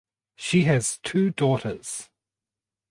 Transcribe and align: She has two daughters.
She 0.35 0.63
has 0.63 0.97
two 1.03 1.29
daughters. 1.29 2.09